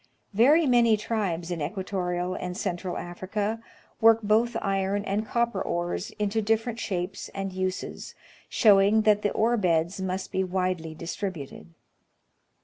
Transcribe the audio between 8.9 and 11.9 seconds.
that the ore beds must be widely distributed.